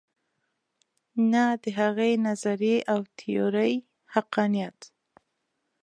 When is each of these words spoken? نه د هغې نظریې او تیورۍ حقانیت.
نه 1.31 1.43
د 1.61 1.63
هغې 1.79 2.11
نظریې 2.27 2.77
او 2.91 2.99
تیورۍ 3.17 3.73
حقانیت. 4.13 4.79